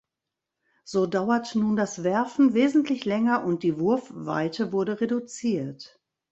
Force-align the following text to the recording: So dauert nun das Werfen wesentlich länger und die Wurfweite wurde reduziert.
So 0.83 1.05
dauert 1.05 1.53
nun 1.53 1.75
das 1.75 2.01
Werfen 2.03 2.55
wesentlich 2.55 3.05
länger 3.05 3.43
und 3.43 3.61
die 3.61 3.77
Wurfweite 3.79 4.71
wurde 4.71 4.99
reduziert. 4.99 6.01